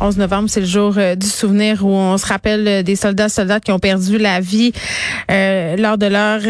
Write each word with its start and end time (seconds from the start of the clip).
11 0.00 0.18
novembre, 0.18 0.48
c'est 0.50 0.60
le 0.60 0.66
jour 0.66 0.94
euh, 0.98 1.14
du 1.14 1.26
souvenir 1.26 1.84
où 1.84 1.88
on 1.88 2.18
se 2.18 2.26
rappelle 2.26 2.68
euh, 2.68 2.82
des 2.82 2.96
soldats 2.96 3.30
soldats 3.30 3.60
qui 3.60 3.72
ont 3.72 3.78
perdu 3.78 4.18
la 4.18 4.40
vie 4.40 4.72
euh, 5.30 5.76
lors 5.76 5.96
de 5.96 6.06
leur 6.06 6.40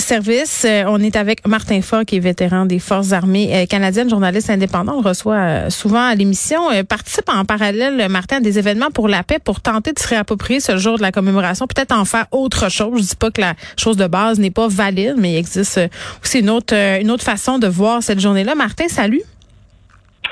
service. 0.00 0.66
on 0.86 1.00
est 1.00 1.16
avec 1.16 1.46
Martin 1.46 1.80
Faure, 1.82 2.04
qui 2.04 2.16
est 2.16 2.20
vétéran 2.20 2.66
des 2.66 2.78
Forces 2.78 3.12
armées 3.12 3.66
canadiennes, 3.68 4.10
journaliste 4.10 4.50
indépendant. 4.50 4.96
On 4.98 5.02
reçoit 5.02 5.70
souvent 5.70 6.02
à 6.02 6.14
l'émission. 6.14 6.60
participe 6.88 7.28
en 7.28 7.44
parallèle, 7.44 8.08
Martin, 8.08 8.36
à 8.38 8.40
des 8.40 8.58
événements 8.58 8.90
pour 8.90 9.08
la 9.08 9.22
paix 9.22 9.38
pour 9.38 9.60
tenter 9.60 9.92
de 9.92 9.98
se 9.98 10.08
réapproprier 10.08 10.60
ce 10.60 10.76
jour 10.76 10.96
de 10.96 11.02
la 11.02 11.12
commémoration, 11.12 11.66
peut-être 11.66 11.92
en 11.92 12.04
faire 12.04 12.26
autre 12.32 12.70
chose. 12.70 13.00
Je 13.02 13.08
dis 13.08 13.16
pas 13.16 13.30
que 13.30 13.40
la 13.40 13.54
chose 13.76 13.96
de 13.96 14.06
base 14.06 14.38
n'est 14.38 14.50
pas 14.50 14.68
valide, 14.68 15.14
mais 15.16 15.32
il 15.32 15.36
existe 15.36 15.80
aussi 16.22 16.40
une 16.40 16.50
autre, 16.50 16.74
une 16.74 17.10
autre 17.10 17.24
façon 17.24 17.58
de 17.58 17.66
voir 17.66 18.02
cette 18.02 18.20
journée-là. 18.20 18.54
Martin, 18.54 18.88
salut. 18.88 19.22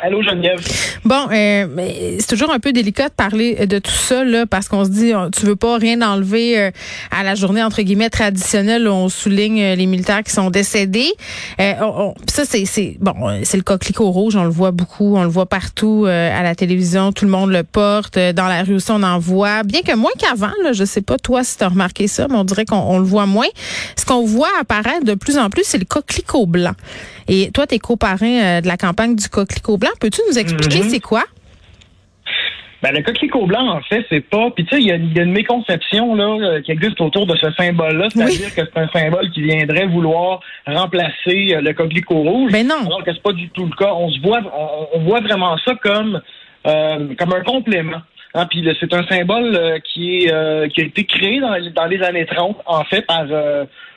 Allô 0.04 0.20
Geneviève. 0.20 0.60
Bon, 1.06 1.28
euh, 1.32 2.16
c'est 2.18 2.26
toujours 2.26 2.52
un 2.52 2.58
peu 2.58 2.72
délicat 2.72 3.08
de 3.08 3.14
parler 3.14 3.66
de 3.66 3.78
tout 3.78 3.90
ça 3.90 4.22
là, 4.22 4.44
parce 4.44 4.68
qu'on 4.68 4.84
se 4.84 4.90
dit 4.90 5.12
tu 5.34 5.46
veux 5.46 5.56
pas 5.56 5.78
rien 5.78 6.02
enlever 6.02 6.58
euh, 6.58 6.70
à 7.10 7.22
la 7.22 7.34
journée 7.34 7.62
entre 7.62 7.80
guillemets 7.80 8.10
traditionnelle 8.10 8.86
où 8.86 8.90
on 8.90 9.08
souligne 9.08 9.62
euh, 9.62 9.74
les 9.76 9.86
militaires 9.86 10.22
qui 10.22 10.32
sont 10.32 10.50
décédés. 10.50 11.10
ça 11.58 12.44
c'est 12.44 12.98
bon, 13.00 13.14
c'est 13.44 13.56
le 13.56 13.62
coquelicot 13.62 14.10
rouge, 14.10 14.36
on 14.36 14.44
le 14.44 14.50
voit 14.50 14.72
beaucoup, 14.72 15.16
on 15.16 15.22
le 15.22 15.30
voit 15.30 15.46
partout 15.46 16.04
à 16.06 16.42
la 16.42 16.54
télévision, 16.54 17.12
tout 17.12 17.24
le 17.24 17.30
monde 17.30 17.50
le 17.50 17.62
porte, 17.62 18.18
dans 18.18 18.48
la 18.48 18.62
rue 18.62 18.74
aussi 18.74 18.90
on 18.90 19.02
en 19.02 19.18
voit, 19.18 19.62
bien 19.62 19.80
que 19.80 19.96
moins 19.96 20.12
qu'avant 20.18 20.52
là, 20.62 20.74
je 20.74 20.84
sais 20.84 21.00
pas 21.00 21.16
toi 21.16 21.44
si 21.44 21.56
tu 21.56 21.64
as 21.64 21.68
remarqué 21.68 22.08
ça, 22.08 22.28
mais 22.28 22.36
on 22.36 22.44
dirait 22.44 22.66
qu'on 22.66 22.98
le 22.98 23.04
voit 23.04 23.24
moins. 23.24 23.48
Ce 23.96 24.04
qu'on 24.04 24.26
voit 24.26 24.50
apparaître 24.60 25.06
de 25.06 25.14
plus 25.14 25.38
en 25.38 25.48
plus, 25.48 25.62
c'est 25.64 25.78
le 25.78 25.86
coquelicot 25.86 26.44
blanc. 26.44 26.74
Et 27.28 27.50
toi 27.52 27.66
tu 27.66 27.74
es 27.74 27.78
coparrain 27.78 28.60
de 28.60 28.66
la 28.66 28.76
campagne 28.76 29.16
du 29.16 29.28
coquelicot 29.28 29.78
blanc 29.78 29.90
Peux-tu 30.00 30.20
nous 30.28 30.38
expliquer 30.38 30.82
mhm. 30.82 30.88
c'est 30.88 31.00
quoi? 31.00 31.24
Ben, 32.84 32.92
le 32.92 33.00
coquelicot 33.00 33.46
blanc, 33.46 33.66
en 33.66 33.80
fait, 33.80 34.04
c'est 34.10 34.20
pas. 34.20 34.50
Puis, 34.50 34.66
tu 34.66 34.76
sais, 34.76 34.82
il 34.82 34.86
y, 34.86 34.92
a 34.92 35.22
une 35.22 35.32
méconception 35.32 36.14
là, 36.14 36.24
euh, 36.24 36.60
qui 36.60 36.70
existe 36.70 37.00
autour 37.00 37.26
de 37.26 37.34
ce 37.34 37.50
symbole-là, 37.52 38.08
c'est-à-dire 38.10 38.54
que 38.54 38.60
c'est 38.60 38.78
un 38.78 38.88
symbole 38.88 39.30
qui 39.30 39.40
viendrait 39.40 39.86
vouloir 39.86 40.40
remplacer 40.66 41.54
euh, 41.54 41.62
le 41.62 41.72
coquelicot 41.72 42.20
rouge. 42.20 42.52
Mais 42.52 42.62
ben 42.62 42.68
non. 42.68 42.84
Alors 42.84 43.02
que 43.02 43.14
c'est 43.14 43.22
pas 43.22 43.32
du 43.32 43.48
tout 43.48 43.64
le 43.64 43.74
cas. 43.74 43.90
On 43.94 44.10
se 44.10 44.20
voit, 44.20 44.40
on, 44.92 45.00
voit 45.00 45.20
vraiment 45.20 45.56
ça 45.64 45.72
comme, 45.82 46.20
euh, 46.66 47.14
comme 47.18 47.32
un 47.32 47.40
complément. 47.40 48.02
Hein, 48.34 48.46
puis 48.50 48.68
c'est 48.78 48.92
un 48.92 49.06
symbole 49.06 49.80
qui 49.84 50.26
est 50.26 50.68
qui 50.68 50.80
a 50.82 50.84
été 50.84 51.04
créé 51.04 51.40
dans, 51.40 51.56
dans, 51.74 51.86
les 51.86 52.02
années 52.02 52.26
30, 52.26 52.58
en 52.66 52.84
fait, 52.84 53.06
par 53.06 53.24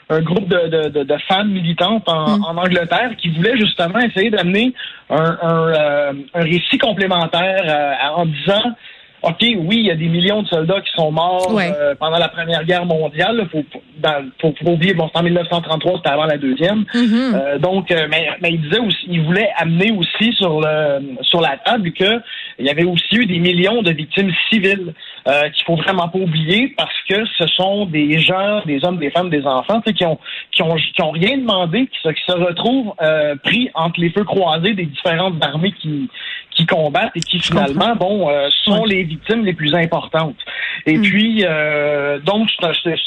un 0.10 0.22
groupe 0.22 0.48
de, 0.48 0.90
de, 0.90 1.04
de, 1.04 1.18
femmes 1.28 1.52
militantes 1.52 2.08
en, 2.08 2.38
mm. 2.38 2.44
en, 2.44 2.58
Angleterre 2.58 3.12
qui 3.18 3.30
voulaient 3.30 3.58
justement 3.58 4.00
essayer 4.00 4.30
d'amener 4.30 4.74
un, 5.10 5.38
un, 5.42 5.68
euh, 5.68 6.14
un, 6.34 6.44
récit 6.44 6.78
complémentaire 6.78 7.64
euh, 7.66 8.16
en 8.16 8.26
disant 8.26 8.76
OK, 9.24 9.42
oui, 9.42 9.78
il 9.80 9.86
y 9.88 9.92
a 9.92 9.96
des 9.96 10.08
millions 10.08 10.44
de 10.44 10.48
soldats 10.48 10.80
qui 10.80 10.92
sont 10.96 11.12
morts 11.12 11.52
euh, 11.60 11.96
pendant 11.96 12.20
la 12.20 12.30
Première 12.30 12.64
Guerre 12.64 12.86
mondiale. 12.86 13.48
Faut, 13.52 13.64
dans, 13.98 14.30
faut, 14.40 14.54
faut 14.64 14.72
oublier, 14.72 14.94
bon, 14.94 15.10
c'est 15.12 15.20
en 15.20 15.24
1933, 15.24 15.98
c'était 15.98 16.10
avant 16.10 16.26
la 16.26 16.38
deuxième. 16.38 16.86
Mm-hmm. 16.94 17.36
euh, 17.36 17.58
donc, 17.58 17.90
mais, 17.90 18.30
mais 18.42 18.52
il 18.52 18.62
disait 18.62 18.80
aussi, 18.80 19.08
il 19.10 19.24
voulait 19.24 19.50
amener 19.58 19.92
aussi 19.92 20.32
sur 20.34 20.62
le 20.62 21.16
sur 21.24 21.42
la 21.42 21.58
table 21.58 21.92
que 21.94 22.22
il 22.60 22.66
y 22.66 22.70
avait 22.70 22.84
aussi 22.84 23.16
eu 23.16 23.26
des 23.26 23.40
millions 23.40 23.82
de 23.82 23.92
victimes 23.92 24.32
civiles 24.50 24.94
euh, 25.28 25.50
qu'il 25.50 25.66
faut 25.66 25.76
vraiment 25.76 26.08
pas 26.08 26.20
oublier 26.20 26.74
parce 26.78 26.96
que 27.10 27.26
ce 27.38 27.48
sont 27.48 27.86
des 27.86 28.20
gens, 28.20 28.62
des 28.66 28.84
hommes, 28.86 28.98
des 28.98 29.10
femmes, 29.10 29.30
des 29.30 29.46
enfants, 29.46 29.82
qui 29.82 30.06
ont 30.06 30.18
qui 30.52 30.64
ont 30.64 30.76
qui 30.76 31.02
ont 31.02 31.12
rien 31.12 31.38
demandé, 31.38 31.88
qui 31.88 32.00
se, 32.02 32.10
qui 32.10 32.24
se 32.26 32.32
retrouvent 32.32 32.94
euh, 33.02 33.36
pris 33.44 33.70
entre 33.74 34.00
les 34.00 34.10
feux 34.12 34.24
croisés 34.24 34.74
des 34.74 34.86
différentes 34.86 35.44
armées 35.44 35.74
qui 35.74 36.10
qui 36.52 36.66
combattent 36.66 37.12
et 37.16 37.20
qui 37.20 37.40
finalement, 37.40 37.96
bon, 37.96 38.30
euh, 38.30 38.48
sont 38.64 38.86
les 38.86 39.04
victimes 39.04 39.46
les 39.46 39.54
plus 39.54 39.74
importantes. 39.76 40.38
Et 40.86 40.98
hmm. 40.98 41.02
puis, 41.02 41.46
euh, 41.46 42.20
donc, 42.20 42.50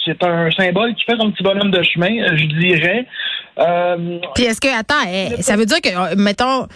c'est 0.07 0.23
un 0.23 0.51
symbole 0.53 0.95
qui 0.95 1.05
fait 1.05 1.17
son 1.19 1.31
petit 1.33 1.43
bonhomme 1.43 1.71
de 1.71 1.83
chemin, 1.83 2.37
je 2.37 2.45
dirais. 2.45 3.07
puis 4.35 4.45
est-ce 4.45 4.61
que, 4.61 4.79
attends, 4.79 5.09
eh, 5.09 5.43
ça 5.43 5.57
veut 5.57 5.67
dire 5.67 5.81
que, 5.81 6.15
mettons, 6.17 6.69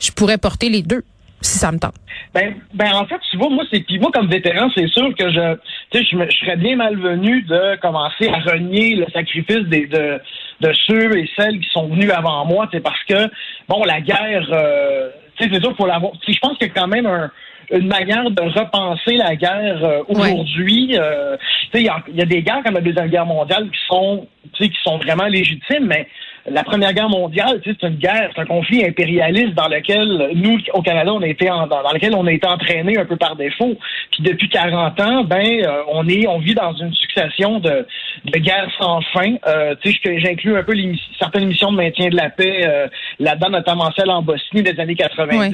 je 0.00 0.10
pourrais 0.10 0.38
porter 0.38 0.68
les 0.68 0.82
deux? 0.82 1.04
Si 1.46 1.58
ça 1.58 1.72
me 1.72 1.78
tente. 1.78 1.94
Ben, 2.34 2.54
ben 2.74 2.92
en 2.94 3.06
fait, 3.06 3.18
tu 3.30 3.36
vois, 3.36 3.48
moi, 3.48 3.64
c'est 3.70 3.80
puis 3.80 3.98
moi 3.98 4.10
comme 4.12 4.28
vétéran, 4.28 4.68
c'est 4.74 4.88
sûr 4.88 5.14
que 5.14 5.30
je, 5.30 5.54
tu 5.90 5.98
sais, 5.98 6.04
je, 6.04 6.16
je, 6.30 6.36
serais 6.38 6.56
bien 6.56 6.76
malvenu 6.76 7.42
de 7.42 7.76
commencer 7.80 8.28
à 8.28 8.38
renier 8.38 8.96
le 8.96 9.06
sacrifice 9.12 9.64
des 9.68 9.86
de, 9.86 10.20
de 10.60 10.72
ceux 10.86 11.18
et 11.18 11.30
celles 11.36 11.60
qui 11.60 11.68
sont 11.70 11.88
venus 11.88 12.10
avant 12.10 12.44
moi, 12.44 12.68
c'est 12.72 12.80
parce 12.80 13.02
que 13.04 13.28
bon, 13.68 13.82
la 13.84 14.00
guerre, 14.00 14.48
euh, 14.52 15.10
tu 15.36 15.44
sais, 15.44 15.50
c'est 15.52 15.62
sûr 15.62 15.74
faut 15.76 15.86
l'avoir. 15.86 16.12
Je 16.26 16.38
pense 16.40 16.58
qu'il 16.58 16.68
y 16.68 16.70
a 16.70 16.74
quand 16.74 16.88
même 16.88 17.06
un 17.06 17.30
une 17.70 17.88
manière 17.88 18.30
de 18.30 18.42
repenser 18.42 19.16
la 19.16 19.34
guerre 19.36 19.84
euh, 19.84 20.02
aujourd'hui. 20.08 20.96
Euh, 20.96 21.36
il 21.74 21.82
y 21.82 21.88
a, 21.88 22.02
y 22.08 22.22
a, 22.22 22.24
des 22.24 22.42
guerres 22.42 22.62
comme 22.64 22.74
la 22.74 22.80
Deuxième 22.80 23.08
Guerre 23.08 23.26
mondiale 23.26 23.68
qui 23.70 23.80
sont 23.88 24.26
qui 24.54 24.72
sont 24.84 24.98
vraiment 24.98 25.26
légitimes, 25.26 25.86
mais 25.86 26.06
la 26.48 26.62
Première 26.62 26.92
Guerre 26.92 27.08
mondiale, 27.08 27.60
c'est 27.64 27.82
une 27.82 27.96
guerre, 27.96 28.30
c'est 28.34 28.42
un 28.42 28.46
conflit 28.46 28.84
impérialiste 28.84 29.54
dans 29.54 29.68
lequel 29.68 30.30
nous, 30.34 30.58
au 30.74 30.82
Canada, 30.82 31.12
on 31.12 31.22
a 31.22 31.26
été 31.26 31.46
dans, 31.46 31.66
lequel 31.92 32.14
on 32.14 32.26
a 32.26 32.32
été 32.32 32.46
entraîné 32.46 32.98
un 32.98 33.04
peu 33.04 33.16
par 33.16 33.36
défaut. 33.36 33.76
Puis 34.12 34.22
depuis 34.22 34.48
40 34.48 35.00
ans, 35.00 35.24
ben 35.24 35.44
euh, 35.44 35.82
on 35.88 36.08
est, 36.08 36.26
on 36.26 36.38
vit 36.38 36.54
dans 36.54 36.72
une 36.74 36.92
succession 36.94 37.58
de, 37.58 37.86
de 38.24 38.38
guerres 38.38 38.70
sans 38.78 39.00
fin. 39.12 39.34
Euh, 39.46 39.74
tu 39.82 39.92
sais, 39.92 40.20
j'inclus 40.20 40.56
un 40.56 40.62
peu 40.62 40.74
certaines 41.18 41.46
missions 41.46 41.72
de 41.72 41.76
maintien 41.76 42.08
de 42.08 42.16
la 42.16 42.30
paix 42.30 42.60
euh, 42.64 42.86
là-dedans, 43.18 43.50
notamment 43.50 43.90
celle 43.96 44.10
en 44.10 44.22
Bosnie 44.22 44.62
des 44.62 44.78
années 44.78 44.94
90. 44.94 45.52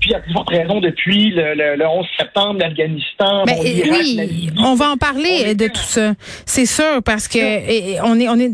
Puis 0.00 0.14
à 0.14 0.20
plus 0.20 0.32
forte 0.32 0.50
raison 0.50 0.80
depuis 0.80 1.30
le, 1.30 1.76
le, 1.76 1.86
11 1.86 2.06
septembre, 2.18 2.60
l'Afghanistan, 2.60 3.44
bon, 3.46 3.54
oui, 3.62 4.50
on 4.58 4.74
va 4.74 4.90
en 4.90 4.96
parler 4.96 5.54
de 5.54 5.66
tout 5.68 5.76
ça. 5.76 6.14
C'est 6.44 6.66
sûr 6.66 7.02
parce 7.04 7.28
que 7.28 8.02
on 8.04 8.18
est, 8.18 8.28
on 8.28 8.38
est, 8.38 8.50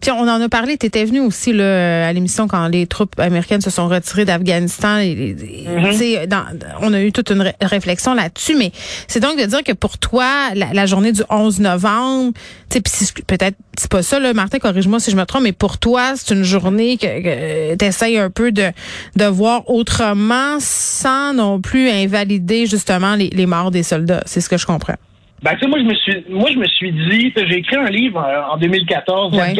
puis 0.00 0.10
on 0.10 0.28
en 0.28 0.40
a 0.40 0.48
parlé 0.48 0.76
était 0.90 1.04
venu 1.04 1.20
aussi 1.20 1.52
là, 1.52 2.08
à 2.08 2.12
l'émission 2.12 2.48
quand 2.48 2.66
les 2.66 2.86
troupes 2.86 3.18
américaines 3.20 3.60
se 3.60 3.70
sont 3.70 3.88
retirées 3.88 4.24
d'Afghanistan. 4.24 4.98
Mm-hmm. 4.98 6.48
On 6.80 6.92
a 6.92 7.00
eu 7.00 7.12
toute 7.12 7.30
une 7.30 7.52
réflexion 7.60 8.14
là-dessus, 8.14 8.56
mais 8.56 8.72
c'est 9.06 9.20
donc 9.20 9.38
de 9.38 9.44
dire 9.44 9.62
que 9.62 9.72
pour 9.72 9.98
toi, 9.98 10.50
la, 10.54 10.86
journée 10.86 11.12
du 11.12 11.22
11 11.30 11.60
novembre, 11.60 12.32
peut-être 12.68 13.56
c'est 13.78 13.90
pas 13.90 14.02
ça, 14.02 14.18
là, 14.18 14.34
Martin, 14.34 14.58
corrige-moi 14.58 14.98
si 15.00 15.10
je 15.10 15.16
me 15.16 15.24
trompe, 15.24 15.44
mais 15.44 15.52
pour 15.52 15.78
toi, 15.78 16.14
c'est 16.16 16.34
une 16.34 16.42
journée 16.42 16.98
que, 16.98 17.76
tu 17.76 17.84
essayes 17.84 18.18
un 18.18 18.30
peu 18.30 18.50
de, 18.50 18.70
de 19.16 19.24
voir 19.24 19.70
autrement 19.70 20.58
sans 20.58 21.32
non 21.32 21.60
plus 21.60 21.88
invalider 21.88 22.66
justement 22.66 23.14
les, 23.14 23.30
les 23.30 23.46
morts 23.46 23.70
des 23.70 23.84
soldats. 23.84 24.22
C'est 24.26 24.40
ce 24.40 24.48
que 24.48 24.58
je 24.58 24.66
comprends. 24.66 24.96
Ben, 25.42 25.52
tu 25.54 25.60
sais, 25.60 25.66
moi, 25.68 25.78
je 25.78 25.84
me 25.84 25.94
suis, 25.94 26.24
moi, 26.28 26.50
je 26.52 26.58
me 26.58 26.66
suis 26.66 26.92
dit, 26.92 27.32
j'ai 27.34 27.58
écrit 27.58 27.76
un 27.76 27.88
livre 27.88 28.22
euh, 28.22 28.52
en 28.52 28.58
2014, 28.58 29.34
ouais. 29.34 29.54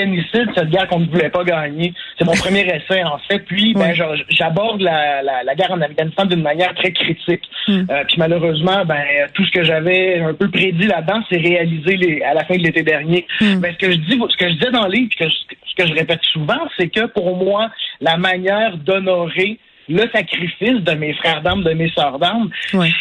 cette 0.55 0.69
guerre 0.69 0.87
qu'on 0.89 1.01
ne 1.01 1.07
voulait 1.07 1.31
pas 1.31 1.43
gagner. 1.43 1.95
C'est 2.19 2.27
mon 2.27 2.33
premier 2.37 2.67
essai, 2.67 3.03
en 3.03 3.19
fait. 3.31 3.39
Puis, 3.41 3.73
ben, 3.73 3.95
j'aborde 4.29 4.83
la, 4.83 5.23
la, 5.23 5.43
la, 5.43 5.55
guerre 5.55 5.73
en 5.73 5.81
Afghanistan 5.81 6.27
d'une 6.27 6.43
manière 6.43 6.75
très 6.75 6.93
critique. 6.93 7.43
Hmm. 7.67 7.85
Euh, 7.91 8.05
puis, 8.07 8.17
malheureusement, 8.19 8.85
ben, 8.85 9.03
tout 9.33 9.45
ce 9.47 9.51
que 9.53 9.65
j'avais 9.65 10.21
un 10.21 10.35
peu 10.35 10.51
prédit 10.51 10.87
là-dedans, 10.87 11.23
c'est 11.31 11.39
réalisé 11.39 11.97
les, 11.97 12.23
à 12.23 12.35
la 12.35 12.45
fin 12.45 12.57
de 12.57 12.62
l'été 12.62 12.83
dernier. 12.83 13.27
Hmm. 13.41 13.61
Ben, 13.61 13.73
ce 13.73 13.79
que 13.79 13.91
je 13.91 13.97
dis, 13.97 14.21
ce 14.29 14.37
que 14.37 14.49
je 14.49 14.55
disais 14.55 14.71
dans 14.73 14.87
le 14.87 14.93
livre, 14.93 15.11
que 15.19 15.29
ce 15.31 15.75
que 15.83 15.87
je 15.87 15.95
répète 15.95 16.21
souvent, 16.25 16.61
c'est 16.79 16.89
que 16.89 17.07
pour 17.07 17.37
moi, 17.37 17.71
la 18.03 18.19
manière 18.19 18.77
d'honorer 18.77 19.59
le 19.91 20.09
sacrifice 20.12 20.81
de 20.84 20.93
mes 20.93 21.12
frères 21.15 21.43
d'armes, 21.43 21.65
de 21.65 21.73
mes 21.73 21.91
sœurs 21.91 22.19
d'armes, 22.19 22.49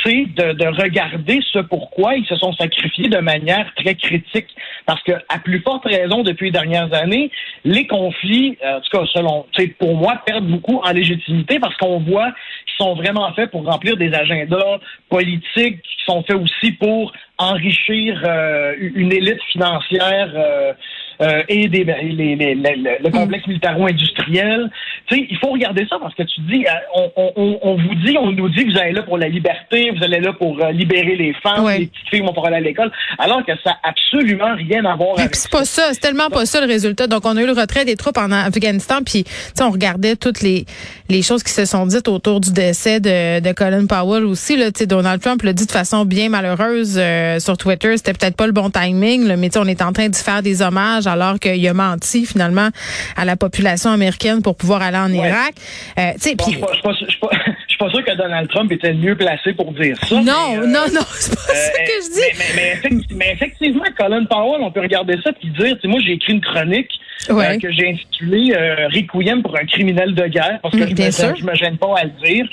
c'est 0.03 0.25
de, 0.35 0.81
regarder 0.81 1.39
ce 1.51 1.59
pourquoi 1.59 2.15
ils 2.15 2.25
se 2.25 2.35
sont 2.35 2.53
sacrifiés 2.53 3.09
de 3.09 3.19
manière 3.19 3.71
très 3.75 3.95
critique. 3.95 4.47
Parce 4.85 5.01
que, 5.03 5.11
à 5.29 5.37
plus 5.39 5.59
forte 5.61 5.85
raison, 5.85 6.23
depuis 6.23 6.45
les 6.45 6.51
dernières 6.51 6.91
années, 6.93 7.31
les 7.63 7.85
conflits, 7.85 8.57
euh, 8.63 8.77
en 8.77 8.81
tout 8.81 8.97
cas, 8.97 9.05
selon, 9.13 9.45
pour 9.77 9.95
moi, 9.95 10.21
perdent 10.25 10.47
beaucoup 10.47 10.81
en 10.83 10.91
légitimité 10.91 11.59
parce 11.59 11.75
qu'on 11.77 11.99
voit 11.99 12.31
qu'ils 12.65 12.85
sont 12.85 12.95
vraiment 12.95 13.31
faits 13.33 13.51
pour 13.51 13.65
remplir 13.65 13.95
des 13.95 14.11
agendas 14.13 14.79
politiques, 15.09 15.81
qui 15.81 16.03
sont 16.05 16.23
faits 16.23 16.37
aussi 16.37 16.71
pour 16.71 17.13
enrichir 17.37 18.19
euh, 18.25 18.73
une 18.79 19.11
élite 19.11 19.41
financière. 19.51 20.31
Euh, 20.35 20.73
euh, 21.21 21.43
et 21.47 21.67
des, 21.67 21.83
les, 21.83 22.35
les, 22.35 22.55
le 22.55 23.09
complexe 23.09 23.45
militaro-industriel. 23.47 24.69
il 25.11 25.37
faut 25.37 25.51
regarder 25.51 25.85
ça 25.89 25.97
parce 25.99 26.15
que 26.15 26.23
tu 26.23 26.41
dis, 26.41 26.65
euh, 26.65 27.07
on, 27.35 27.75
vous 27.75 27.95
dit, 28.05 28.17
on 28.17 28.31
nous 28.31 28.49
dit 28.49 28.65
que 28.65 28.71
vous 28.71 28.77
allez 28.77 28.93
là 28.93 29.03
pour 29.03 29.17
la 29.17 29.27
liberté, 29.27 29.91
vous 29.95 30.03
allez 30.03 30.19
là 30.19 30.33
pour 30.33 30.61
euh, 30.61 30.71
libérer 30.71 31.15
les 31.15 31.33
femmes, 31.33 31.67
les 31.67 31.87
petites 31.87 32.09
filles 32.09 32.21
vont 32.21 32.33
pouvoir 32.33 32.47
aller 32.47 32.57
à 32.57 32.61
l'école, 32.61 32.91
alors 33.17 33.45
que 33.45 33.51
ça 33.63 33.71
n'a 33.71 33.77
absolument 33.83 34.55
rien 34.55 34.85
à 34.85 34.95
voir 34.95 35.19
avec 35.19 35.35
c'est 35.35 35.51
pas 35.51 35.65
ça, 35.65 35.93
c'est 35.93 35.99
tellement 35.99 36.29
pas 36.29 36.45
ça 36.45 36.61
le 36.61 36.67
résultat. 36.67 37.07
Donc, 37.07 37.25
on 37.25 37.35
a 37.35 37.41
eu 37.41 37.45
le 37.45 37.53
retrait 37.53 37.85
des 37.85 37.95
troupes 37.95 38.17
en 38.17 38.31
Afghanistan, 38.31 38.99
puis 39.05 39.23
on 39.61 39.71
regardait 39.71 40.15
toutes 40.15 40.41
les, 40.41 40.65
les 41.09 41.21
choses 41.21 41.43
qui 41.43 41.51
se 41.51 41.65
sont 41.65 41.85
dites 41.85 42.07
autour 42.07 42.39
du 42.39 42.51
décès 42.51 42.99
de, 42.99 43.39
de 43.39 43.51
Colin 43.53 43.85
Powell 43.85 44.23
aussi. 44.23 44.57
Là, 44.57 44.69
Donald 44.71 45.21
Trump 45.21 45.41
l'a 45.43 45.53
dit 45.53 45.65
de 45.65 45.71
façon 45.71 46.05
bien 46.05 46.29
malheureuse 46.29 46.97
euh, 46.97 47.39
sur 47.39 47.57
Twitter. 47.57 47.97
C'était 47.97 48.13
peut-être 48.13 48.35
pas 48.35 48.47
le 48.47 48.53
bon 48.53 48.69
timing, 48.69 49.27
là, 49.27 49.35
mais 49.35 49.49
on 49.57 49.65
est 49.65 49.81
en 49.81 49.91
train 49.91 50.09
de 50.09 50.15
faire 50.15 50.41
des 50.41 50.61
hommages 50.61 51.07
alors 51.09 51.39
qu'il 51.39 51.67
a 51.67 51.73
menti 51.73 52.25
finalement 52.25 52.69
à 53.15 53.25
la 53.25 53.35
population 53.35 53.91
américaine 53.91 54.41
pour 54.41 54.55
pouvoir 54.55 54.81
aller 54.81 54.97
en 54.97 55.11
Irak. 55.11 55.53
Euh, 55.97 56.11
je 56.17 56.29
suis 56.29 56.35
pas 56.35 57.89
sûr 57.89 58.03
que 58.03 58.17
Donald 58.17 58.49
Trump 58.49 58.71
était 58.71 58.93
le 58.93 58.99
mieux 58.99 59.15
placé 59.15 59.53
pour 59.53 59.71
dire 59.73 59.97
ça. 60.05 60.15
Non, 60.21 60.57
euh, 60.57 60.65
non, 60.65 60.85
non, 60.93 61.01
c'est 61.11 61.35
pas 61.35 61.53
ça 61.53 61.79
que 61.83 61.91
je 62.03 62.13
dis. 62.13 63.15
Mais, 63.15 63.31
effectivement, 63.31 63.83
Colin 63.97 64.25
Powell, 64.25 64.61
on 64.61 64.71
peut 64.71 64.81
regarder 64.81 65.15
ça 65.23 65.31
puis 65.33 65.49
dire, 65.49 65.75
moi 65.85 65.99
j'ai 66.05 66.13
écrit 66.13 66.33
une 66.33 66.41
chronique 66.41 66.91
que 67.27 67.71
j'ai 67.71 67.89
intitulée 67.89 68.55
Requiem 68.93 69.41
pour 69.41 69.55
un 69.57 69.65
criminel 69.65 70.15
de 70.15 70.27
guerre 70.27 70.59
parce 70.61 70.75
que 70.75 70.87
je 70.87 71.43
me, 71.43 71.51
me 71.51 71.55
gêne 71.55 71.77
pas 71.77 71.93
à 71.97 72.03
le 72.05 72.11
dire. 72.25 72.45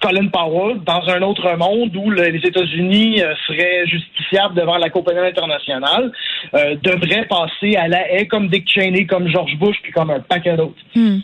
Colin 0.00 0.28
Powell 0.28 0.78
dans 0.84 1.02
un 1.08 1.22
autre 1.22 1.56
monde 1.56 1.94
où 1.96 2.10
les 2.10 2.40
États-Unis 2.44 3.22
euh, 3.22 3.34
seraient 3.46 3.86
justiciables 3.86 4.54
devant 4.54 4.76
la 4.76 4.90
Cour 4.90 5.04
pénale 5.04 5.26
internationale, 5.26 6.12
euh, 6.54 6.76
devrait 6.82 7.26
passer 7.26 7.76
à 7.76 7.88
la 7.88 8.10
haie 8.12 8.26
comme 8.26 8.48
Dick 8.48 8.68
Cheney, 8.68 9.06
comme 9.06 9.28
George 9.28 9.56
Bush, 9.58 9.76
puis 9.82 9.92
comme 9.92 10.10
un 10.10 10.20
paquet 10.20 10.56
d'autres. 10.56 10.74
Hmm. 10.94 11.18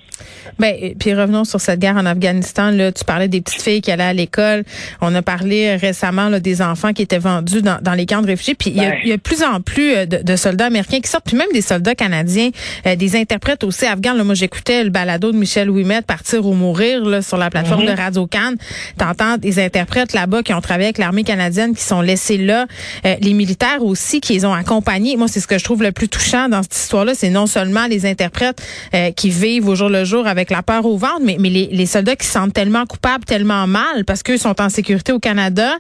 Ben, 0.59 0.95
puis 0.99 1.15
revenons 1.15 1.45
sur 1.45 1.61
cette 1.61 1.81
guerre 1.81 1.97
en 1.97 2.05
Afghanistan. 2.05 2.71
Là, 2.71 2.93
tu 2.93 3.05
parlais 3.05 3.29
des 3.29 3.41
petites 3.41 3.63
filles 3.63 3.81
qui 3.81 3.91
allaient 3.91 4.03
à 4.03 4.13
l'école. 4.13 4.65
On 5.01 5.15
a 5.15 5.23
parlé 5.23 5.77
récemment 5.77 6.29
là, 6.29 6.41
des 6.41 6.61
enfants 6.61 6.93
qui 6.93 7.03
étaient 7.03 7.19
vendus 7.19 7.63
dans, 7.63 7.79
dans 7.81 7.95
les 7.95 8.05
camps 8.05 8.21
de 8.21 8.27
réfugiés. 8.27 8.55
Puis 8.55 8.71
il 8.71 8.77
y, 8.77 8.85
a, 8.85 8.91
ben. 8.91 8.99
y 9.05 9.13
a 9.13 9.17
de 9.17 9.23
plus 9.23 9.43
en 9.43 9.61
plus 9.61 9.95
euh, 9.95 10.07
de, 10.07 10.19
de, 10.23 10.37
soldats 10.37 10.67
américains 10.67 11.01
qui 11.01 11.09
sortent, 11.09 11.27
puis 11.27 11.37
même 11.37 11.49
des 11.53 11.63
soldats 11.63 11.95
canadiens, 11.95 12.51
des 12.85 13.17
interprètes 13.17 13.65
aussi 13.65 13.87
afghans. 13.87 14.15
Là, 14.15 14.25
moi, 14.25 14.35
j'écoutais 14.35 14.85
le 14.85 14.91
balado 14.91 15.33
de 15.33 15.37
Michel 15.37 15.71
Ouimet, 15.71 16.03
Partir 16.03 16.47
ou 16.47 16.53
mourir 16.53 17.05
là, 17.05 17.23
sur 17.23 17.37
la 17.37 17.51
plateforme 17.51 17.85
mm-hmm. 17.85 17.97
de 17.97 18.01
Radio 18.01 18.27
Cannes. 18.27 18.57
T'entends 18.99 19.37
des 19.37 19.63
interprètes 19.63 20.13
là-bas 20.13 20.43
qui 20.43 20.53
ont 20.55 20.61
travaillé 20.61 20.87
avec 20.87 20.99
l'armée 20.99 21.25
canadienne, 21.25 21.75
qui 21.75 21.83
sont 21.83 22.01
laissés 22.01 22.39
là. 22.39 22.67
Euh, 23.07 23.17
les 23.21 23.33
militaires 23.33 23.83
aussi 23.83 24.21
qui 24.21 24.35
les 24.35 24.45
ont 24.45 24.53
accompagnés. 24.53 25.17
Moi, 25.17 25.29
c'est 25.29 25.41
ce 25.41 25.47
que 25.47 25.59
je 25.59 25.65
trouve 25.65 25.83
le 25.83 25.93
plus 25.93 26.09
touchant 26.09 26.49
dans 26.49 26.63
cette 26.63 26.77
histoire-là. 26.77 27.15
C'est 27.15 27.31
non 27.31 27.47
seulement 27.47 27.87
les 27.87 28.07
interprètes 28.07 28.63
euh, 28.95 29.11
qui 29.13 29.31
vivent 29.31 29.69
au 29.69 29.75
jour 29.75 29.89
le 29.89 30.05
jour 30.05 30.27
avec 30.27 30.51
la 30.51 30.63
peur 30.63 30.87
au 30.87 30.97
ventre, 30.97 31.21
mais, 31.23 31.37
mais 31.39 31.51
les, 31.51 31.69
les 31.71 31.87
soldats 31.87 32.17
qui 32.17 32.27
se 32.27 32.33
sentent 32.33 32.55
tellement 32.55 32.87
coupables, 32.87 33.25
tellement 33.25 33.67
mal 33.67 34.05
parce 34.07 34.23
qu'ils 34.23 34.39
sont 34.39 34.61
en 34.61 34.69
sécurité 34.69 35.13
au 35.13 35.19
Canada. 35.19 35.77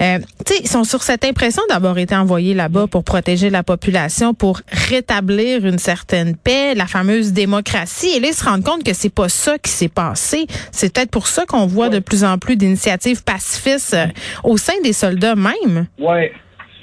Euh, 0.00 0.18
tu 0.46 0.54
sais, 0.54 0.60
ils 0.62 0.68
sont 0.68 0.84
sur 0.84 1.02
cette 1.02 1.24
impression 1.24 1.62
d'avoir 1.68 1.98
été 1.98 2.14
envoyés 2.14 2.54
là-bas 2.54 2.86
pour 2.86 3.04
protéger 3.04 3.50
la 3.50 3.62
population, 3.62 4.34
pour 4.34 4.60
rétablir 4.70 5.64
une 5.66 5.78
certaine 5.78 6.36
paix, 6.36 6.74
la 6.74 6.86
fameuse 6.86 7.32
démocratie. 7.32 8.10
Et 8.16 8.20
là, 8.20 8.28
ils 8.28 8.34
se 8.34 8.44
rendent 8.44 8.64
compte 8.64 8.84
que 8.84 8.92
c'est 8.92 9.08
pas 9.08 9.28
ça 9.28 9.58
qui 9.58 9.70
s'est 9.70 9.88
passé. 9.88 10.46
C'est 10.70 10.92
peut-être 10.92 11.10
pour 11.10 11.26
ça 11.26 11.46
qu'on 11.46 11.66
voit 11.66 11.88
de 11.88 11.98
plus 11.98 12.11
en 12.20 12.38
plus 12.38 12.56
d'initiatives 12.56 13.24
pacifistes 13.24 13.94
euh, 13.94 14.06
au 14.44 14.56
sein 14.56 14.74
des 14.82 14.92
soldats 14.92 15.34
même. 15.34 15.86
Ouais. 15.98 16.32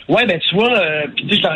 Ouais, 0.10 0.26
ben 0.26 0.40
tu 0.40 0.56
vois, 0.56 0.72
euh, 0.72 1.06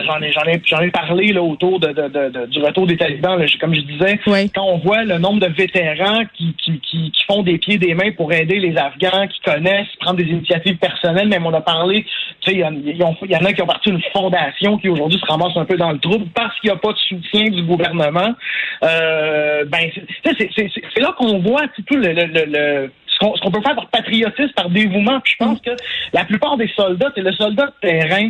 j'en 0.06 0.22
ai 0.22 0.32
j'en 0.32 0.44
ai 0.44 0.62
j'en 0.64 0.80
ai 0.80 0.92
parlé 0.92 1.34
là 1.34 1.42
autour 1.42 1.80
de, 1.80 1.88
de, 1.88 2.08
de, 2.08 2.46
du 2.46 2.60
retour 2.62 2.86
des 2.86 2.98
talibans. 2.98 3.40
Là, 3.40 3.48
comme 3.60 3.74
je 3.74 3.82
disais, 3.82 4.20
quand 4.54 4.64
on 4.64 4.78
voit 4.78 5.04
le 5.04 5.18
nombre 5.18 5.40
de 5.40 5.52
vétérans 5.52 6.22
qui, 6.38 6.56
qui, 6.64 6.80
qui, 6.80 7.12
font 7.28 7.42
des 7.42 7.58
pieds 7.58 7.80
des 7.80 7.96
mains 7.96 8.12
pour 8.12 8.32
aider 8.32 8.60
les 8.60 8.78
Afghans, 8.78 9.28
qui 9.28 9.40
connaissent, 9.42 9.88
prendre 10.00 10.18
des 10.18 10.30
initiatives 10.30 10.78
personnelles, 10.78 11.30
même 11.30 11.48
on 11.48 11.54
a 11.54 11.62
parlé, 11.62 12.06
tu 12.42 12.52
sais, 12.52 12.54
il 12.54 12.58
y, 12.58 12.98
y, 12.98 13.04
en 13.36 13.46
a 13.46 13.54
qui 13.54 13.62
ont 13.62 13.66
parti 13.66 13.90
d'une 13.90 14.04
fondation 14.14 14.78
qui 14.78 14.88
aujourd'hui 14.88 15.20
se 15.20 15.26
ramasse 15.26 15.56
un 15.58 15.66
peu 15.66 15.78
dans 15.78 15.92
le 15.92 15.98
trouble 15.98 16.26
parce 16.36 16.60
qu'il 16.60 16.70
n'y 16.70 16.76
a 16.76 16.80
pas 16.80 16.92
de 16.92 16.98
soutien 16.98 17.50
du 17.50 17.64
gouvernement. 17.64 18.36
Euh, 18.84 19.66
ben 19.66 19.90
c'est 20.26 21.00
là 21.00 21.16
qu'on 21.18 21.40
voit 21.40 21.64
tout 21.88 21.96
le, 21.96 22.12
le, 22.12 22.26
le 22.28 22.92
ce 23.03 23.03
qu'on 23.32 23.52
peut 23.52 23.62
faire 23.62 23.76
par 23.76 23.88
patriotisme, 23.88 24.54
par 24.54 24.70
dévouement. 24.70 25.20
Puis 25.22 25.36
je 25.40 25.46
pense 25.46 25.60
que 25.62 25.72
la 26.14 26.26
plupart 26.26 26.58
des 26.58 26.68
soldats, 26.76 27.12
c'est 27.16 27.22
le 27.22 27.32
soldat 27.34 27.68
de 27.68 27.88
terrain. 27.88 28.30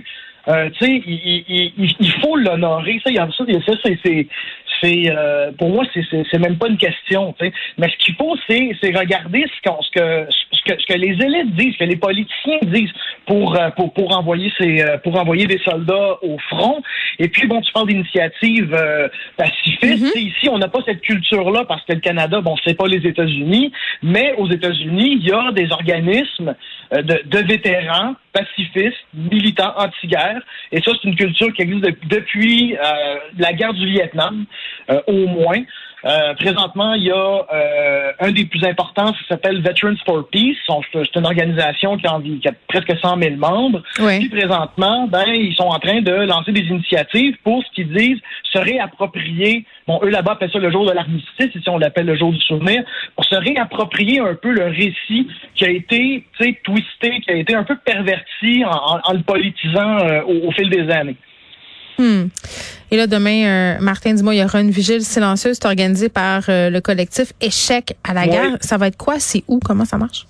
Euh, 0.50 0.70
tu 0.72 0.86
sais, 0.86 1.04
il, 1.06 1.46
il, 1.48 1.96
il, 2.00 2.12
faut 2.22 2.36
l'honorer. 2.36 3.00
Ça, 3.04 3.10
il 3.10 3.16
y 3.16 3.20
a 3.20 3.30
ça 3.32 3.46
c'est 3.84 4.28
c'est 4.84 5.06
euh, 5.08 5.52
pour 5.58 5.70
moi 5.70 5.86
c'est 5.94 6.40
même 6.40 6.58
pas 6.58 6.68
une 6.68 6.78
question. 6.78 7.34
sais. 7.40 7.52
Mais 7.78 7.90
ce 7.90 7.98
qu'il 8.06 8.16
faut 8.16 8.36
c'est 8.48 8.76
c'est 8.82 8.96
regarder 8.98 9.46
ce, 9.48 9.72
ce 9.82 9.92
que 9.92 10.28
ce 10.52 10.74
que 10.74 10.82
ce 10.82 10.86
que 10.86 10.98
les 11.00 11.14
élites 11.26 11.56
disent, 11.56 11.74
ce 11.74 11.80
que 11.80 11.90
les 11.90 11.96
politiciens 11.96 12.60
disent 12.64 12.92
pour 13.26 13.56
euh, 13.60 13.70
pour 13.72 13.94
pour 13.94 14.16
envoyer 14.18 14.52
ces 14.60 14.82
euh, 14.82 14.98
pour 14.98 15.18
envoyer 15.20 15.48
des 15.48 15.60
soldats 15.60 16.18
au 16.22 16.38
front. 16.50 16.82
Et 17.20 17.30
puis 17.30 17.48
bon, 17.48 17.62
tu 17.62 17.72
parles 17.72 17.88
d'initiatives 17.88 18.76
pacifistes. 19.38 20.16
Mm-hmm. 20.16 20.20
Ici, 20.20 20.50
on 20.50 20.58
n'a 20.58 20.68
pas 20.68 20.80
cette 20.86 21.02
culture 21.02 21.50
là 21.52 21.64
parce 21.66 21.84
que 21.86 21.94
le 21.94 22.00
Canada, 22.00 22.42
bon, 22.42 22.56
c'est 22.66 22.78
pas 22.78 22.88
les 22.88 23.08
États-Unis, 23.08 23.72
mais 24.02 24.34
aux 24.38 24.50
États-Unis, 24.50 25.20
il 25.22 25.28
y 25.28 25.32
a 25.32 25.52
des 25.52 25.72
organismes 25.72 26.56
de, 26.92 27.22
de 27.26 27.48
vétérans 27.48 28.16
pacifistes, 28.34 28.98
militants 29.14 29.74
anti-guerre. 29.78 30.42
Et 30.72 30.82
ça, 30.82 30.92
c'est 30.94 31.08
une 31.08 31.16
culture 31.16 31.54
qui 31.54 31.62
existe 31.62 31.86
depuis 32.08 32.76
la 33.38 33.54
guerre 33.54 33.74
du 33.74 33.86
Vietnam. 33.86 34.46
Euh, 34.90 35.00
au 35.08 35.28
moins. 35.28 35.62
Euh, 36.06 36.34
présentement, 36.34 36.94
il 36.96 37.04
y 37.04 37.12
a 37.12 37.46
euh, 37.54 38.12
un 38.20 38.32
des 38.32 38.44
plus 38.44 38.66
importants, 38.66 39.14
ça 39.14 39.20
s'appelle 39.30 39.62
Veterans 39.62 39.96
for 40.06 40.28
Peace. 40.30 40.58
C'est 40.92 41.16
une 41.16 41.26
organisation 41.26 41.96
qui 41.96 42.06
a, 42.06 42.20
qui 42.20 42.48
a 42.50 42.52
presque 42.68 43.00
100 43.02 43.18
000 43.18 43.36
membres. 43.38 43.82
Puis 43.96 44.28
présentement, 44.28 45.08
ben, 45.08 45.24
ils 45.28 45.56
sont 45.56 45.64
en 45.64 45.80
train 45.80 46.02
de 46.02 46.12
lancer 46.12 46.52
des 46.52 46.66
initiatives 46.66 47.38
pour 47.46 47.64
ce 47.64 47.72
qu'ils 47.72 47.94
disent 47.94 48.20
se 48.52 48.60
réapproprier. 48.60 49.64
Bon, 49.88 50.02
eux 50.04 50.10
là-bas 50.10 50.34
appellent 50.34 50.52
ça 50.52 50.60
le 50.60 50.72
jour 50.72 50.86
de 50.86 50.92
l'armistice, 50.92 51.56
ici 51.56 51.70
on 51.70 51.78
l'appelle 51.78 52.06
le 52.06 52.18
jour 52.18 52.34
du 52.34 52.42
souvenir, 52.42 52.84
pour 53.16 53.24
se 53.24 53.36
réapproprier 53.36 54.20
un 54.20 54.36
peu 54.36 54.52
le 54.52 54.66
récit 54.66 55.30
qui 55.56 55.64
a 55.64 55.70
été, 55.70 56.26
twisté, 56.64 57.22
qui 57.22 57.32
a 57.32 57.36
été 57.36 57.56
un 57.56 57.64
peu 57.64 57.78
perverti 57.78 58.66
en, 58.66 59.14
le 59.14 59.24
politisant 59.24 60.00
au 60.28 60.52
fil 60.52 60.70
des 60.70 60.92
années. 60.92 61.16
Hmm. 61.98 62.28
Et 62.92 62.98
là, 62.98 63.08
demain, 63.08 63.46
euh, 63.46 63.78
Martin, 63.80 64.14
dis-moi, 64.14 64.36
il 64.36 64.42
y 64.42 64.44
aura 64.44 64.62
une 64.62 64.72
vigile 64.72 65.02
silencieuse 65.02 65.60
organisée 65.64 66.10
par 66.10 66.44
euh, 66.50 66.70
le 66.70 66.82
collectif 66.82 67.34
Échec 67.42 67.96
à 68.08 68.14
la 68.14 68.28
guerre. 68.28 68.58
Ça 68.62 68.78
va 68.78 68.88
être 68.88 68.98
quoi? 68.98 69.20
C'est 69.20 69.44
où? 69.48 69.60
Comment 69.60 69.86
ça 69.86 69.98
marche? 69.98 70.26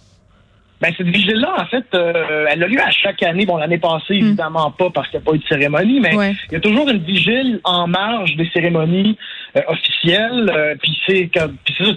Ben, 0.81 0.93
cette 0.97 1.07
vigile-là, 1.07 1.55
en 1.59 1.65
fait, 1.65 1.85
euh, 1.93 2.45
elle 2.49 2.61
a 2.61 2.67
lieu 2.67 2.79
à 2.79 2.91
chaque 2.91 3.23
année. 3.23 3.45
Bon, 3.45 3.57
l'année 3.57 3.77
passée, 3.77 4.15
hmm. 4.15 4.27
évidemment 4.27 4.71
pas, 4.71 4.89
parce 4.89 5.09
qu'il 5.09 5.19
n'y 5.19 5.25
a 5.25 5.29
pas 5.29 5.35
eu 5.35 5.39
de 5.39 5.47
cérémonie, 5.47 5.99
mais 5.99 6.11
il 6.49 6.53
y 6.53 6.55
a 6.55 6.59
toujours 6.59 6.89
une 6.89 7.03
vigile 7.03 7.59
en 7.63 7.87
marge 7.87 8.35
des 8.35 8.49
cérémonies 8.53 9.17
officielles. 9.67 10.77
puis 10.81 10.97
c'est 11.07 11.31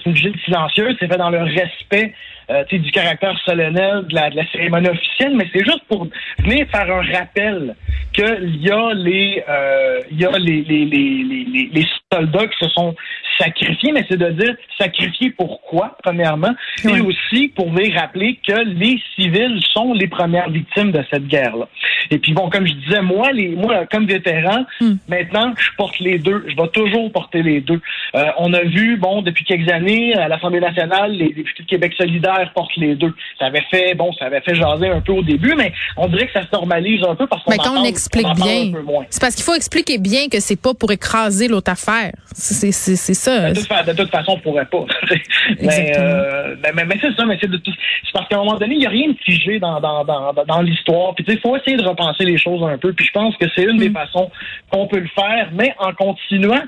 une 0.06 0.12
vigile 0.12 0.34
silencieuse, 0.44 0.96
c'est 1.00 1.08
fait 1.08 1.16
dans 1.16 1.30
le 1.30 1.42
respect 1.42 2.14
euh, 2.50 2.64
du 2.70 2.90
caractère 2.90 3.36
solennel 3.44 4.06
de 4.08 4.14
la, 4.14 4.30
cérémonie 4.52 4.88
officielle, 4.88 5.34
mais 5.36 5.48
c'est 5.52 5.64
juste 5.64 5.84
pour 5.88 6.06
venir 6.38 6.66
faire 6.70 6.90
un 6.90 7.02
rappel 7.12 7.74
qu'il 8.12 8.56
y 8.62 8.70
a 8.70 8.94
les 8.94 9.42
euh, 9.48 10.00
y 10.12 10.24
a 10.24 10.38
les, 10.38 10.62
les, 10.62 10.84
les, 10.84 11.24
les, 11.24 11.70
les 11.72 11.86
soldats 12.12 12.46
qui 12.46 12.64
se 12.64 12.70
sont 12.70 12.94
sacrifiés, 13.38 13.92
mais 13.92 14.04
c'est 14.08 14.16
de 14.16 14.30
dire 14.30 14.54
sacrifiés 14.78 15.30
pourquoi, 15.30 15.96
premièrement, 16.02 16.54
et 16.84 17.00
aussi 17.00 17.48
pour 17.48 17.70
venir 17.70 17.98
rappeler 17.98 18.38
que 18.46 18.64
les 18.64 19.00
civils 19.14 19.60
sont 19.72 19.92
les 19.94 20.08
premières 20.08 20.50
victimes 20.50 20.92
de 20.92 21.02
cette 21.10 21.26
guerre-là. 21.26 21.68
Et 22.10 22.18
puis 22.18 22.32
bon, 22.32 22.50
comme 22.50 22.66
je 22.66 22.74
disais, 22.74 23.02
moi, 23.02 23.32
les, 23.32 23.48
moi, 23.48 23.86
comme 23.90 24.06
vétéran, 24.06 24.64
hmm. 24.80 24.94
maintenant, 25.08 25.52
je 25.56 25.68
porte 25.76 25.98
les 25.98 26.18
deux. 26.18 26.44
Je 26.48 26.56
vais 26.56 26.68
toujours 26.68 27.10
porter 27.12 27.42
les 27.42 27.60
deux. 27.60 27.80
Euh, 28.14 28.24
on 28.38 28.52
a 28.52 28.62
vu, 28.62 28.96
bon, 28.96 29.22
depuis 29.22 29.44
quelques 29.44 29.70
années, 29.70 30.14
à 30.14 30.28
l'Assemblée 30.28 30.60
nationale, 30.60 31.12
les 31.12 31.32
députés 31.32 31.62
de 31.62 31.68
Québec 31.68 31.94
solidaire 31.96 32.52
portent 32.54 32.76
les 32.76 32.94
deux. 32.94 33.14
Ça 33.38 33.46
avait 33.46 33.64
fait, 33.70 33.94
bon, 33.94 34.12
ça 34.18 34.26
avait 34.26 34.40
fait 34.40 34.54
jaser 34.54 34.88
un 34.88 35.00
peu 35.00 35.12
au 35.12 35.22
début, 35.22 35.54
mais 35.56 35.72
on 35.96 36.08
dirait 36.08 36.26
que 36.26 36.32
ça 36.32 36.42
se 36.42 36.52
normalise 36.52 37.02
un 37.04 37.14
peu 37.14 37.26
parce 37.26 37.42
qu'on 37.42 37.76
on 37.76 37.84
explique 37.84 38.26
bien. 38.36 38.72
C'est 39.10 39.20
parce 39.20 39.34
qu'il 39.34 39.44
faut 39.44 39.54
expliquer 39.54 39.98
bien 39.98 40.28
que 40.30 40.40
c'est 40.40 40.60
pas 40.60 40.74
pour 40.74 40.92
écraser 40.92 41.48
l'autre 41.48 41.70
affaire. 41.70 42.12
C'est 42.32 42.72
ça. 43.26 43.50
De 43.50 43.92
toute, 43.92 44.10
façon, 44.10 44.32
on 44.32 44.40
pourrait 44.40 44.66
pas. 44.66 44.84
Euh, 45.48 46.56
mais, 46.62 46.72
mais, 46.74 46.84
mais, 46.84 46.98
c'est 47.00 47.14
ça, 47.14 47.24
mais 47.24 47.38
c'est 47.40 47.48
parce 48.12 48.28
qu'à 48.28 48.36
un 48.36 48.38
moment 48.38 48.56
donné, 48.56 48.74
il 48.74 48.80
n'y 48.80 48.86
a 48.86 48.90
rien 48.90 49.08
de 49.08 49.16
figé 49.24 49.58
dans, 49.58 49.80
dans, 49.80 50.04
dans, 50.04 50.32
dans 50.32 50.60
l'histoire. 50.60 51.14
Puis 51.14 51.24
il 51.28 51.38
faut 51.38 51.56
essayer 51.56 51.76
de 51.76 51.84
repenser 51.86 52.24
les 52.24 52.36
choses 52.36 52.62
un 52.64 52.78
peu. 52.78 52.92
Puis 52.92 53.06
je 53.06 53.12
pense 53.12 53.36
que 53.36 53.46
c'est 53.54 53.64
une 53.64 53.78
des 53.78 53.88
mm. 53.88 53.94
façons 53.94 54.30
qu'on 54.70 54.86
peut 54.86 54.98
le 54.98 55.08
faire, 55.08 55.50
mais 55.52 55.74
en 55.78 55.92
continuant 55.92 56.62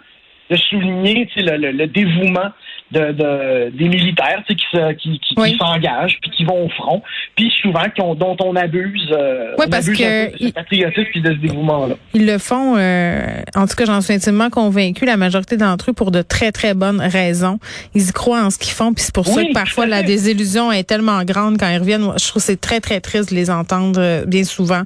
de 0.51 0.57
souligner 0.57 1.29
le, 1.37 1.57
le, 1.57 1.73
le, 1.73 1.87
dévouement, 1.87 2.51
de, 2.91 3.71
des 3.77 3.89
militaires 3.89 4.43
qui 4.47 4.57
se, 4.73 4.93
qui, 4.95 5.21
qui, 5.21 5.57
s'engagent 5.59 6.19
puis 6.23 6.31
qui 6.31 6.45
vont 6.45 6.67
au 6.67 6.69
front. 6.71 7.03
Puis 7.37 7.53
souvent 7.61 7.85
dont 7.97 8.37
on 8.41 8.57
abuse 8.57 9.09
euh, 9.13 9.55
oui, 9.59 9.67
parce 9.71 9.87
que 9.87 10.33
de 10.33 10.49
ce 10.49 10.53
patriotisme 10.53 11.09
puis 11.11 11.21
de 11.21 11.33
ce 11.33 11.39
dévouement 11.39 11.87
là 11.87 11.97
ils 12.15 12.27
le 12.27 12.39
font 12.39 12.77
euh, 12.77 13.43
en 13.55 13.67
tout 13.67 13.75
cas 13.77 13.85
j'en 13.85 14.01
suis 14.01 14.15
intimement 14.15 14.51
convaincu 14.51 15.05
la 15.05 15.17
majorité 15.17 15.57
d'entre 15.57 15.91
eux 15.91 15.93
pour 15.93 16.11
de 16.11 16.23
très 16.23 16.53
très 16.53 16.75
bonnes 16.75 17.01
raisons. 17.01 17.59
Ils 17.95 18.09
y 18.09 18.13
croient 18.13 18.43
en 18.43 18.51
ce 18.51 18.59
qu'ils 18.59 18.73
font 18.73 18.93
puis 18.93 19.05
c'est 19.05 19.15
pour 19.15 19.27
ça 19.27 19.45
que 19.45 19.53
parfois 19.53 19.87
la 19.87 20.03
désillusion 20.03 20.73
est 20.73 20.85
tellement 20.85 21.23
grande 21.25 21.59
quand 21.59 21.69
ils 21.69 21.79
reviennent. 21.79 22.13
Je 22.19 22.29
trouve 22.29 22.43
c'est 22.43 22.61
très 22.61 22.81
très 22.81 23.01
triste 23.01 23.31
de 23.31 23.35
les 23.35 23.51
entendre 23.51 24.01
euh, 24.01 24.25
bien 24.25 24.45
souvent 24.45 24.83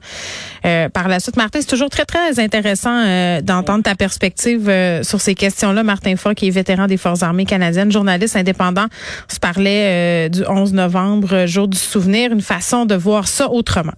par 0.63 1.09
la 1.09 1.21
suite. 1.21 1.37
Martin 1.37 1.61
c'est 1.61 1.69
toujours 1.69 1.91
très 1.91 2.05
très 2.05 2.41
intéressant 2.41 3.41
d'entendre 3.43 3.83
ta 3.83 3.95
perspective 3.95 4.71
sur 5.03 5.21
ces 5.21 5.35
questions 5.35 5.73
là 5.73 5.83
Martin 5.83 6.17
Foy 6.17 6.35
qui 6.35 6.49
est 6.49 6.51
vétéran 6.51 6.87
des 6.87 6.97
forces 6.97 7.23
armées 7.23 7.45
canadiennes 7.45 7.92
journaliste 7.93 8.37
indépendant. 8.37 8.87
On 9.31 9.35
se 9.35 9.41
parlait 9.41 10.27
euh, 10.27 10.29
du 10.29 10.45
11 10.47 10.73
novembre, 10.73 11.47
jour 11.47 11.69
du 11.69 11.79
souvenir, 11.79 12.33
une 12.33 12.41
façon 12.41 12.87
de 12.87 12.95
voir 12.95 13.29
ça 13.29 13.51
autrement. 13.51 13.95